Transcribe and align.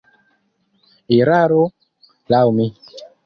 Eraro, 1.17 1.61
laŭ 2.35 2.43
mi. 2.59 2.69